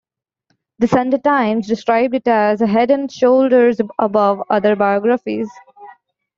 "The 0.79 0.87
Sunday 0.87 1.19
Times" 1.19 1.67
described 1.67 2.15
it 2.15 2.27
as 2.27 2.59
"head 2.59 2.89
and 2.89 3.11
shoulders 3.11 3.79
above" 3.99 4.41
other 4.49 4.75
biographies. 4.75 5.47